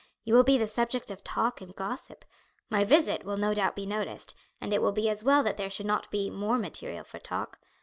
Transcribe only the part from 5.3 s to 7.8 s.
that there should not be more material for talk.